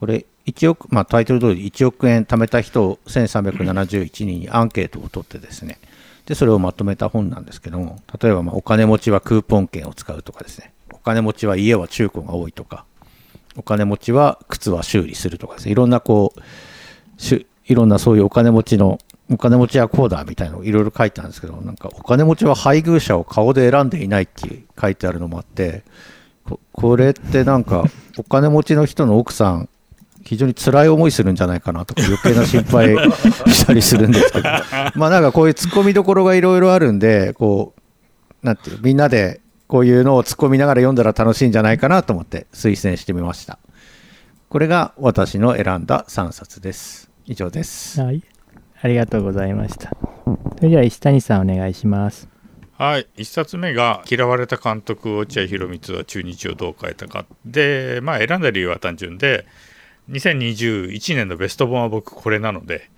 [0.00, 5.78] これ1億、まあ、タイトル通り1億円貯めた人を1371人にアンケートを取ってですね。
[6.24, 8.00] でそれをまとめた本なんですけども。
[8.20, 10.72] 例えばまお金持ちはクーポン券を使うとかですね。
[10.85, 12.84] お金持ちは家は中古が多いとか
[13.56, 15.72] お金持ちは靴は修理するとかですね。
[15.72, 16.40] いろんなこう
[17.68, 18.98] いろんなそういうお金持ちの
[19.30, 25.84] お金持ちはこうだみたいなのをいろいろ書いてあるんですけどなんかお金持ちは配偶者を顔で選んでいないって書いてあるのもあって
[26.72, 27.84] これってなんか
[28.18, 29.68] お金持ちの人の奥さん
[30.24, 32.96] 非常に辛い思いするんじゃないかなとか余計な心配
[33.52, 34.48] したりするんですけど。
[34.96, 37.74] まあなんかこういう突っ込みどころがいろいろあるんでこ
[38.42, 43.58] うなんていうみんなでこういうのを突っ込みながら読んだら楽しいんじゃないかなと思って推薦してみました。
[44.48, 47.10] これが私の選んだ3冊です。
[47.26, 48.00] 以上です。
[48.00, 48.22] はい。
[48.80, 49.96] ありがとうございました。
[50.56, 52.28] それでは石谷さんお願いします。
[52.78, 53.06] はい。
[53.16, 59.46] 1冊目が「嫌われた監督落合博満は中日をどう変えたか」でまあ選んだ理由は単純で
[60.10, 62.90] 2021年のベスト本は僕これなので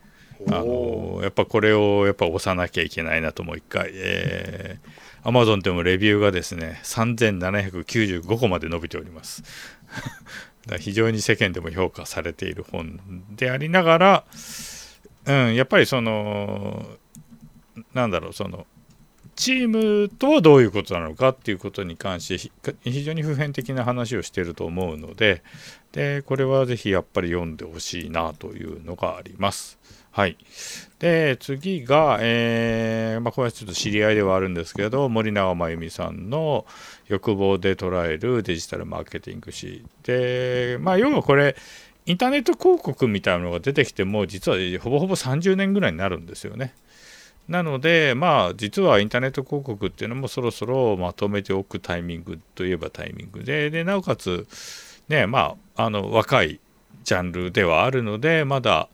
[0.49, 4.91] あのやっぱこれをやっぱ押さなきゃいけないなともう一回、えー、
[5.29, 9.43] Amazon でもレビューがですね3795個まで伸びております
[10.81, 12.99] 非常に世間でも評価されている本
[13.37, 14.25] でありながら、
[15.27, 16.87] うん、やっぱりその
[17.95, 18.67] なんだろうその
[19.37, 25.43] チームとはどういうことなのかっていうことに関して非常に普遍的な話をしてると思うので
[25.93, 29.79] でこれはぜひやっぱり読んでほしいなというのがあります。
[30.11, 30.37] はい、
[30.99, 36.67] で次が、えーまあ、これはちょっと知り合いではあるんですけど森永真由美さんの
[37.07, 41.57] 「欲望で捉えるデジタルマーケティング誌」で、まあ、要はこれ
[42.07, 46.75] インターネット広告みたいなのが出てきても実はほぼほぼ30年ぐらいになるんですよね。
[47.49, 54.47] なので、まあ、実はインターネット広告っていうのもそろそろまとめておくタイミングといえばタイミングで、でなおかつ、
[55.09, 56.61] ね、まあ、あの若い
[57.05, 58.89] ジャンルではあるので、まだ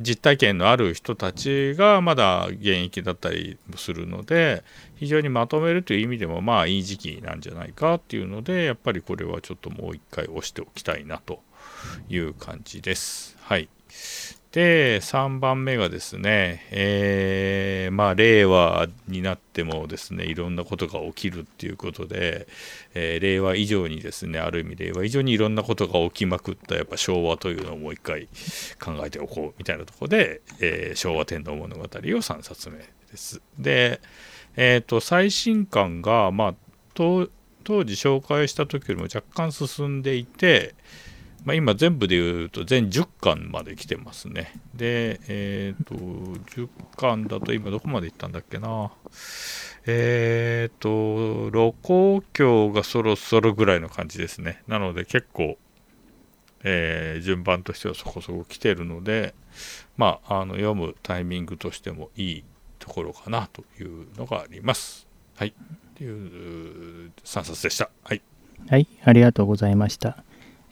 [0.00, 4.64] 実体験のある人たちがまだ現役だったりするので、
[4.96, 11.42] 非常にまとめるという意味でも、まあ、いい時期なんじゃないかっていうので、やっぱりこれはちょっともう一回押しておきたいなと
[12.08, 13.36] いう感じです。
[13.40, 13.68] はい。
[14.52, 22.48] で3番目がですね、えーまあ、令和になってもですねいろんなことが起きるっていうことで、
[22.94, 28.26] えー令和以上にですねある意味令和以上にいろんなことが起きまくったやっぱ昭和というのをもう一回
[28.82, 33.40] 考えておこうみたいなところで、えー昭和天皇物語を3冊目です。
[33.58, 34.00] で、
[34.56, 36.54] えー、と最新刊が、まあ、
[36.94, 40.74] 当時紹介した時よりも若干進んでいて、
[41.44, 44.52] まあ、今全部で言うと全10巻まで来てますね。
[44.74, 48.92] で、えっ、と、10巻だと今どこまで行ったんだっけな。
[49.86, 54.62] えっ、と、露光橋がそろそろぐらいの感じですね。
[54.68, 55.56] なので結構、
[56.62, 59.34] えー順番としてはそこそこ来てるので、
[59.96, 62.44] まあ、あの読むタイミングとしてもいい
[62.78, 65.06] ところかなというのがあります。
[65.36, 65.48] はい。
[65.48, 65.52] っ
[65.94, 67.90] ていう3冊でした。
[68.04, 68.22] はい。
[68.68, 70.22] はい、ありがとうございました。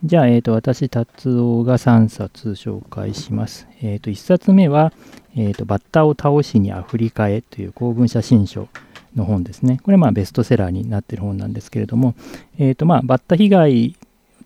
[0.04, 3.66] じゃあ、えー、と私、達夫が3冊紹介します。
[3.82, 4.92] えー、と1冊目は、
[5.36, 8.68] えーと、バッタを倒しにアフリカへという公文写真書
[9.16, 9.80] の本ですね。
[9.82, 12.14] これはまあベストセラーになっている本なんですけれども、
[12.60, 13.96] えーとまあ、バッタ被害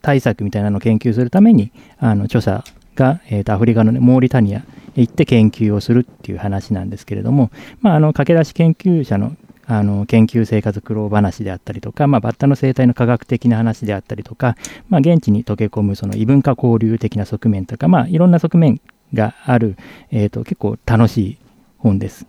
[0.01, 4.61] 対策みたいなのを研究するために、あの著者が、えーとアフリカの、ね、モーリタニア
[4.95, 7.51] へ行って研究をするっていう話なんですけれども、
[7.83, 14.57] まあ、あの駆け出し研究者のあの研究生活苦労話であったりとか、まあ、バッタの生態の科学的な話であったりとか、
[14.89, 18.81] まあ、現地に溶け込むその異文化交流的な側面とか、まあ、いろんな側面
[19.15, 19.77] がある、
[20.11, 21.39] えー、と結構楽しい
[21.79, 22.27] 本です。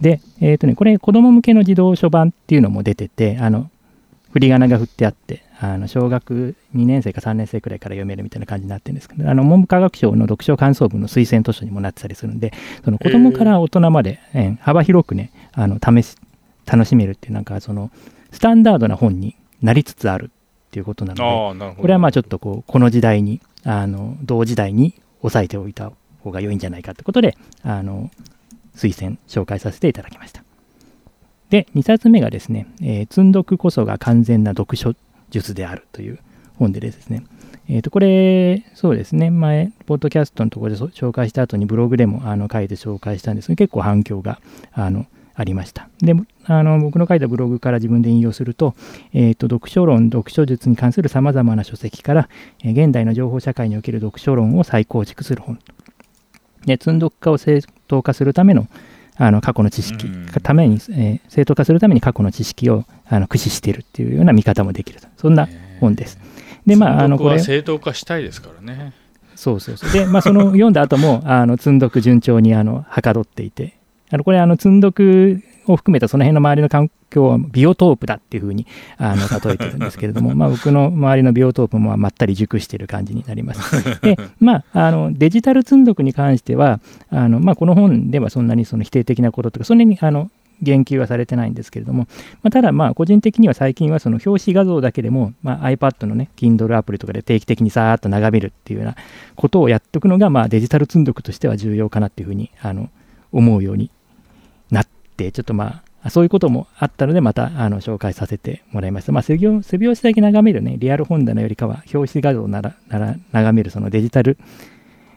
[0.00, 3.70] で、えーとね、これ子供向けの児童書版っていうのも出ててあの
[4.32, 12.52] 振り仮名が振ってあってあの小学2年生か3年生くらいから読めるみたいな感じになってるんですけどあの文部科学省の読書感想文の推薦図書にもなってたりするんで
[12.84, 16.16] その子供から大人まで、えー幅広くねあの試し
[16.66, 17.90] 楽しめるっていうなんかその
[18.32, 20.30] スタンダードな本になりつつある
[20.66, 21.80] っていうことなので。
[21.80, 28.10] これはまあちょっとこうこの時代にあの同時代に押さえておいた方が良いんじゃないかってことであの
[28.74, 30.42] 推薦紹介させていただきました
[31.50, 34.94] で2冊目がですね、えー積んどくこそが完全な読書
[35.30, 36.18] 術であるという
[36.58, 37.24] 本でですね
[37.66, 44.38] えー、とこれ、そうですね、前、ポッドキャストのところでそ紹介した後にブログでもあの書いて紹介したんですが、結構反響が
[44.72, 45.88] あのありました。
[46.00, 48.74] で、あの僕の書いたブログから自分で引用すると、
[49.12, 52.28] えー、と読書論、読書術に関するさまざまな書籍から、
[52.62, 55.58] えー現代の情報社会における読書論を再構築する本。
[56.66, 58.66] で、積んどく化を正当化するための
[59.16, 65.08] あの過去の知識うんために、えー正当化するために過去の知識をあの駆使しているっていうような見方もできると。
[65.16, 65.48] そんな
[65.80, 66.18] 本です。
[66.66, 68.92] で、まあ、あの、これ、正当化したいですからね。
[69.34, 69.92] そうそうそう。
[69.92, 73.74] で、まあ、その読んだ後も、あの、積んどく順調に、あの、はかどっていて、
[74.10, 78.66] あの、これ、あの、積んどくを含めたその辺の周りの環境はビオトープだっていうふうに、
[78.98, 83.82] あの、例えてるんですけれども、 まあ、僕の周りのビオトープもまったり熟している感じになります。
[84.02, 90.30] で、まあ、あの、デジタル積んどくに関しては、あの、まあ、この本ではそんなにその否定的なこととか、そんなに、あの、
[90.62, 92.06] 言及はされてないんですけれども、
[92.42, 98.96] まあ、ただまあ個人的には最近はその表紙画像だけでも、まあ、iPad のね Kindle アプリとかで定期的にさーっと眺めるっていうような
[99.34, 102.88] ことをやっておくのがまあデジタル積んどくとしては重要かなっていうふうにあの
[103.36, 103.90] 思うように
[104.70, 109.12] なってちょっとまあそういうこともあったのでまたあの紹介させてもらいました。
[109.12, 114.38] まあ背表背表紙だけ眺めるねリアル本棚よりかは表紙画像ならなら眺めるそのデジタル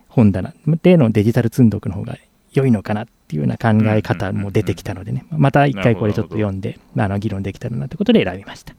[0.07, 2.17] 本棚でのデジタル積んどくの方が
[2.53, 8.73] 良いのかなっていうような考え方も出てきたのでね、また一回これちょっと読んで、あの議論できたらなってことで選びました。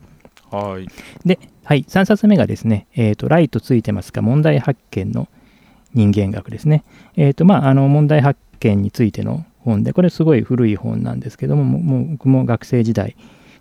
[0.51, 0.88] はい。
[1.24, 5.29] で、はい、3冊目がですね、えーと、ライトついてますか、問題発見の
[5.94, 6.85] 人間学ですね。
[7.16, 13.16] えっ、と、まあ、あの、問題発見についての本で、これすごい古い本なんですけども、もう僕も学生時代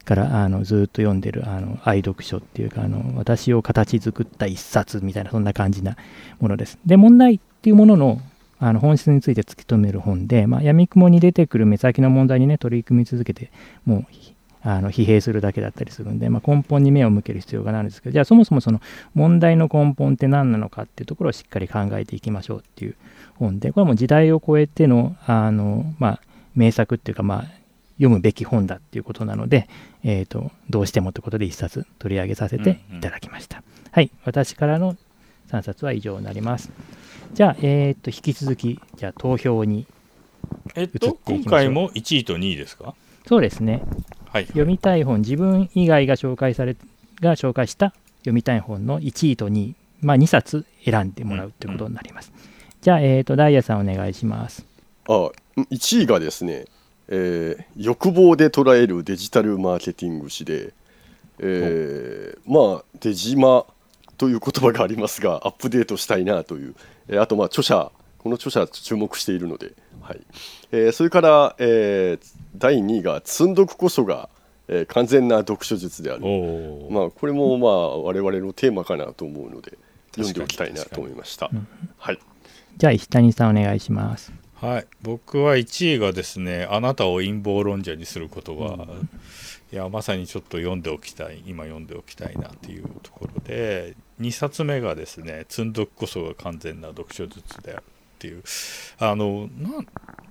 [0.05, 5.97] からあのずっと読んでるあの愛読書っていうかあの、私を形作った一冊みたいな、そんな感じな
[6.39, 6.77] ものです。
[6.85, 8.21] で、問題っていうものの
[8.59, 13.51] あの本質について突き止める本で、まあ、闇雲に出てくる目先の問題にね、取り組み続けて、
[13.85, 14.05] もう
[14.63, 18.81] あの疲弊するだけだったりするんで、まあ、根本に目を向ける必要があるんですけど、じゃあそもそもその
[19.13, 22.95] 問題の根本って何なのかっていうところをしっかり考えていきましょうっていう
[23.37, 26.21] 本で、これはもう時代を超えてのあの、まあ、
[26.55, 27.45] 名作っていうか、まあ、
[27.97, 29.67] 読むべき本だっていうことなので、
[30.03, 33.63] えー、とどうしてもということで一冊取り上げさせていただきました。
[33.91, 34.95] はい、私からの
[35.49, 36.71] 3冊は以上になります。
[37.33, 39.87] じゃあ、えー、と引き続き、じゃあ投票に、
[40.75, 42.95] えっと、今回も1位と2位ですか？
[43.27, 43.81] そうですね、
[44.29, 44.45] はい。
[44.45, 46.75] 読みたい本、自分以外が紹介され
[47.19, 52.31] が紹介した読みたい本の1位と2位、まあ、2冊選んでもらうということになります。
[52.87, 54.65] じゃあ、えー、とダイヤさんお願いします。
[55.09, 56.63] あ1位がですね、
[57.09, 60.73] えー欲望で捉えるデジタルマーケティング誌で、
[61.39, 63.65] えーまあデジマ
[64.17, 66.75] という言葉がありますがアップデートしたいなという、
[67.09, 70.21] えーあとまあ著者ここの著者は注目しているので、はい。
[70.71, 74.29] えーそれから、えー第2位が「積んどくこそが、
[74.69, 76.21] えー完全な読書術である」
[76.89, 79.77] まあ、これもまあ我々のテーマかなと思うので
[80.15, 81.51] 読んでおきたいなと思いました。
[81.97, 82.19] はい、
[82.77, 84.31] じゃあ石谷さんお願いします。
[84.53, 88.87] はい、僕は1位がですね「あなたを陰謀論者にする言葉」
[89.73, 97.83] いやまさにちょっと読んでおきたい今読んでおきたいなっていうところで2冊目がですね「積んどくこそが完全な読書術である」
[98.17, 98.43] っていう。
[98.99, 99.69] あのな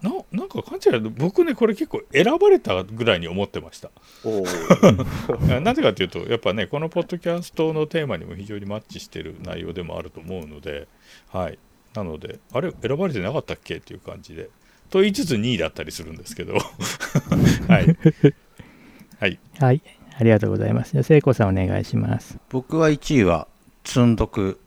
[0.03, 3.90] ななんか勘違い僕ねこれ結構選ばれたぐらいに思ってました。
[5.61, 10.88] なぜかというとやっぱねこのポッドキャストのテーマにも非常にマッチしてる内容でもあると思うので
[11.28, 11.59] はい
[11.97, 14.49] なのであれ選ばれてなかったっけっていう感じで。
[14.90, 16.55] と言いつつ2位だったりするんですけど。
[17.68, 17.97] はい。
[19.18, 19.38] はい。
[19.59, 19.82] はい、
[20.18, 20.92] ありがとうございます。
[20.92, 22.38] じゃあ聖子さんお願いします。
[22.51, 23.49] 僕は1位は
[23.84, 24.61] 積んどく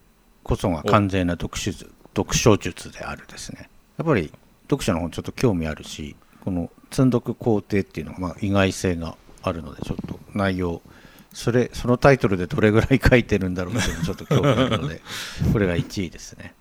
[0.44, 3.70] こそが完全な読書術読書術であるですね。
[3.98, 4.32] やっぱり
[4.64, 10.82] 読書の方ちょっと興味あるしこの積んどく工程っていうのがまあ意外性があるのでちょっと内容
[11.34, 15.02] それそのタイトルでどれぐらい書いてるんだろうっていうのちょっと興味あるので
[15.54, 16.54] これが1位ですね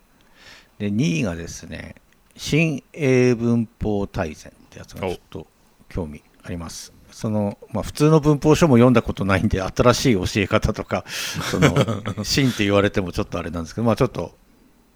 [0.78, 1.96] で2位がですね
[2.36, 5.46] 新英文法大全ってやつがちょっと
[5.88, 6.92] 興味あります。
[7.10, 11.04] その、まあ、普通の文法書も読んだことないんで新しい教え方とか
[11.50, 11.74] その
[12.22, 14.36] 新って言われてもちょっとあれなんですけどまあちょっと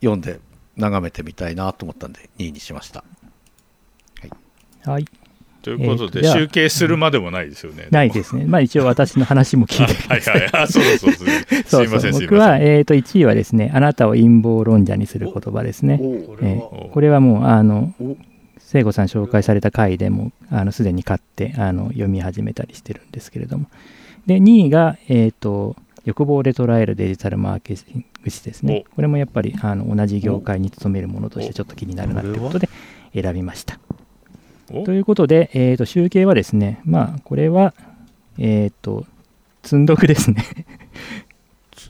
[0.00, 0.38] 読んで
[0.76, 3.02] 眺めてみたいなと思ったんで2位にしました。
[4.84, 5.06] はい、
[5.62, 8.44] ということで、えー集計するまでもないですよねないですね。
[8.44, 10.40] まあ一応私の話も聞いてくはいださい。
[10.42, 15.98] はいあそうそうそうすそ そういうません僕は、えー、と1位はですね、あなたを陰謀論者にする言葉ですね。
[16.00, 18.16] おーえーこれはもう、あのお、
[18.58, 23.66] 聖子さん紹介された回でも、あのすでに買ってあの読み始めたりしてるんですけれども。
[24.26, 28.84] で、2位が、えっ、と、欲望で捉えるデジタルマーケティング誌ですね。
[28.94, 32.68] これもやっぱりあの同じ業界に勤めるものとしてちょっと気になるなということで
[33.14, 33.78] 選びました。
[34.72, 34.84] お？
[34.84, 37.74] ということで、えー、と集計はですね、まあ、これは、
[38.38, 39.06] えっ、と、
[39.62, 40.44] 積んどくですね。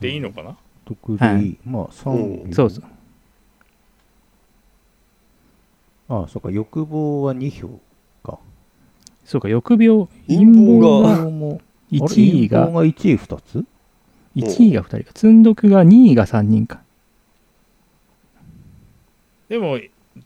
[0.01, 0.57] でいいのかな？
[0.85, 1.59] 得はいでいい。
[1.65, 2.85] まあ3そうそう。
[6.09, 7.81] ああそうか欲望は2票
[8.23, 8.39] か。
[9.25, 11.17] そうか、欲病、陰謀が。
[11.17, 11.61] 欲望も
[11.91, 12.67] 1位が。
[12.67, 13.65] 陰謀が1位2つ
[14.37, 16.83] ？1位が2人か、積んどくが2位が3人か。
[19.49, 19.79] でも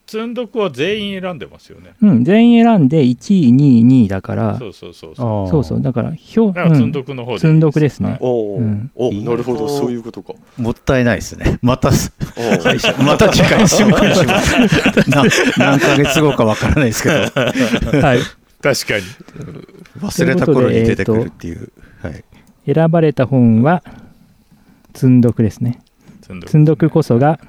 [0.05, 1.93] 積んどくは全員選んでますよね。
[2.01, 5.49] うん、全員選んで1位、2位、2位だから、そうそうそうそう。
[5.49, 8.11] そうそう、だから、票、だから積んどうんくの方で積んどくですね。
[8.11, 8.59] はいおー。
[8.59, 8.91] うん。
[8.95, 10.33] おなるほどそういうことか。
[10.57, 11.59] もったいないですね。
[11.61, 11.91] また
[13.03, 15.09] また次回紹介します。
[15.09, 15.23] な
[15.57, 17.15] 何ヶ月後かわからないですけど。
[17.15, 18.19] はい、
[18.61, 19.03] 確かに。
[20.01, 21.71] 忘れた頃に出てくるっていう。
[22.01, 22.23] はい。
[22.71, 23.83] 選ばれた本は、
[24.93, 25.79] 積んどくですね。
[26.21, 26.49] 積んどく。
[26.49, 27.39] 積んどくこそが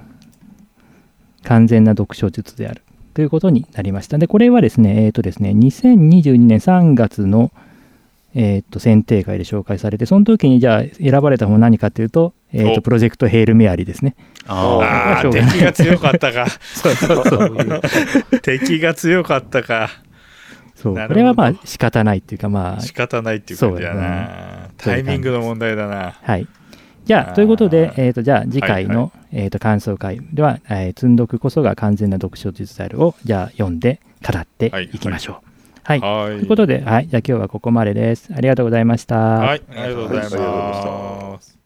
[1.49, 2.83] 完全な読書術である
[3.15, 4.19] ということになりました。
[4.19, 7.51] で、これはですね、えっ、とですね、2022年3月の、
[8.35, 12.75] えー、と選定会で紹介されて、その時にじゃあ選ばれた本は何かというと、えー、お。
[12.75, 14.15] とプロジェクトヘールメアリーですね。
[14.47, 16.47] ああ敵が強かったか。
[16.61, 17.81] そうそうそう。
[18.43, 19.89] 敵が強かったか。
[20.75, 20.95] そう。
[20.95, 22.81] これはまあ仕方ないっていうかまあ。
[22.81, 24.69] 仕方ないっていう感じだな。
[24.77, 26.19] タイミングの問題だな。
[26.23, 26.47] はい
[27.09, 34.99] じゃあということで、えー、とじゃあ次回の、はいえー、と感想会では、えー積んどくこそが完全な読書術であるをじゃあ読んで語ってい。
[34.99, 35.49] きましょう。
[35.85, 36.37] はい、はい。
[36.37, 38.29] ということで、はい、じゃあ今日はここまでです。
[38.35, 39.17] ありがとうございました。
[39.17, 39.63] はい。
[39.71, 41.58] ありがとうございまます